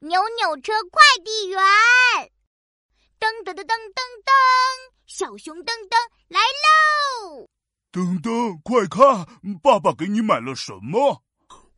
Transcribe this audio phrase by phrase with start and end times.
[0.00, 1.62] 扭扭车快递员。
[3.20, 4.32] 噔噔噔噔噔噔，
[5.06, 5.96] 小熊噔噔
[6.28, 7.48] 来喽！
[7.90, 9.26] 噔噔，快看，
[9.62, 11.22] 爸爸给你买了什么？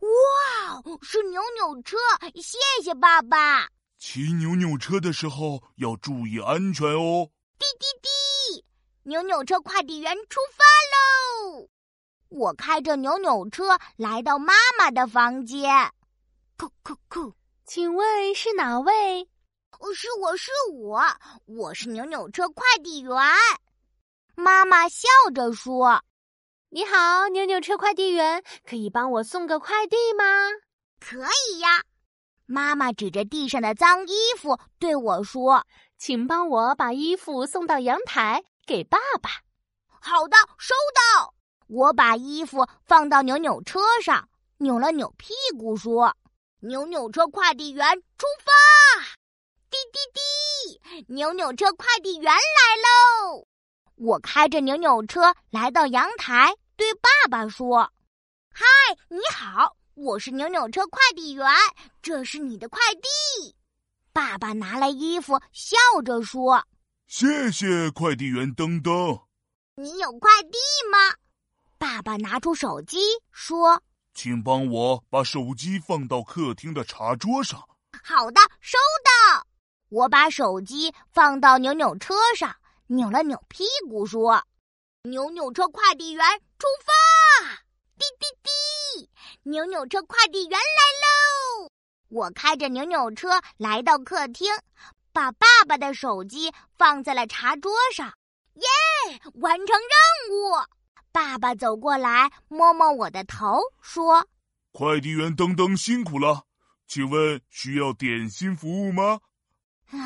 [0.01, 1.97] 哇，是扭扭车！
[2.35, 3.69] 谢谢爸爸。
[3.99, 7.31] 骑扭扭车的时候要注意安全哦。
[7.59, 8.65] 滴滴滴，
[9.05, 11.69] 扭扭车快递员出发喽！
[12.29, 15.93] 我开着扭扭车来到妈妈的房间。
[16.57, 17.36] 酷酷酷，
[17.67, 19.29] 请问是哪位？
[19.93, 21.03] 是我是我，
[21.47, 23.13] 我是扭扭车快递员。
[24.37, 26.01] 妈妈笑着说
[26.71, 30.25] ：“你好，扭扭车快递员，可以帮我送个快递吗
[31.05, 31.83] ？”“可以呀。”
[32.47, 35.67] 妈妈指着地上的脏衣服对我说
[35.99, 39.29] ：“请帮我把衣服送到阳台给爸爸。
[40.01, 41.35] ”“好的，收到。”
[41.67, 46.17] 我把衣服放到扭扭车上，扭了扭屁股说
[46.61, 48.53] ：“扭扭车快递员出发！”
[49.71, 53.47] 滴滴滴，扭扭车快递员来喽！
[53.97, 57.93] 我开着扭扭车来到阳台，对爸爸说
[58.53, 58.65] ：“嗨，
[59.09, 61.47] 你好，我是扭扭车快递员，
[62.01, 63.57] 这是你的快递。”
[64.13, 66.65] 爸爸拿来衣服，笑着说
[67.07, 69.19] ：“谢谢快递员登登。”
[69.77, 70.59] 你有快递
[70.91, 71.17] 吗？
[71.77, 72.99] 爸爸拿出手机
[73.31, 73.83] 说
[74.17, 77.61] ：“请帮我把手机放到客厅的茶桌上。”
[78.03, 79.47] 好的，收到。
[79.89, 82.57] 我把手机放到扭扭车上，
[82.89, 84.43] 扭了扭屁股，说
[85.05, 86.27] ：“扭扭车快递员
[86.59, 87.63] 出发！”
[87.97, 89.11] 滴滴滴，
[89.45, 90.65] 扭扭车快递员来
[91.05, 91.71] 喽！
[92.09, 94.53] 我开着扭扭车来到客厅，
[95.13, 98.13] 把爸爸的手机放在了茶桌上。
[98.55, 100.76] 耶，完成任务！
[101.17, 104.29] 爸爸走过来，摸摸我的头，说
[104.71, 106.43] ：“快递员登登辛苦了，
[106.87, 109.19] 请问需要点心服务吗？”
[109.93, 109.97] 啊，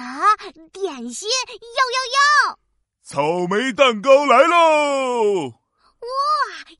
[0.73, 2.59] 点心要要要！
[3.03, 5.49] 草莓蛋糕来喽！
[5.49, 5.59] 哇，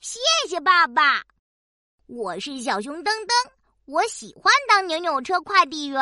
[0.01, 1.25] 谢谢爸爸！
[2.07, 3.33] 我是小熊噔噔，
[3.87, 6.01] 我喜欢当扭扭车快递员。